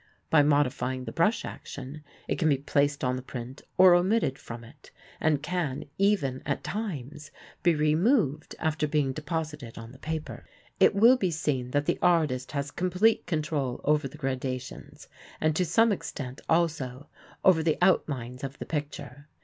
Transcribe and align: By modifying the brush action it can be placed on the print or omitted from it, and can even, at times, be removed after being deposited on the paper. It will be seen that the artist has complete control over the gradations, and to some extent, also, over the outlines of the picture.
By 0.31 0.41
modifying 0.41 1.05
the 1.05 1.11
brush 1.11 1.45
action 1.45 2.03
it 2.27 2.39
can 2.39 2.49
be 2.49 2.57
placed 2.57 3.03
on 3.03 3.17
the 3.17 3.21
print 3.21 3.61
or 3.77 3.93
omitted 3.93 4.39
from 4.39 4.63
it, 4.63 4.89
and 5.19 5.43
can 5.43 5.83
even, 5.99 6.41
at 6.43 6.63
times, 6.63 7.29
be 7.61 7.75
removed 7.75 8.55
after 8.57 8.87
being 8.87 9.13
deposited 9.13 9.77
on 9.77 9.91
the 9.91 9.99
paper. 9.99 10.43
It 10.79 10.95
will 10.95 11.17
be 11.17 11.29
seen 11.29 11.69
that 11.69 11.85
the 11.85 11.99
artist 12.01 12.53
has 12.53 12.71
complete 12.71 13.27
control 13.27 13.79
over 13.83 14.07
the 14.07 14.17
gradations, 14.17 15.07
and 15.39 15.55
to 15.55 15.63
some 15.65 15.91
extent, 15.91 16.41
also, 16.49 17.07
over 17.45 17.61
the 17.61 17.77
outlines 17.79 18.43
of 18.43 18.57
the 18.57 18.65
picture. 18.65 19.27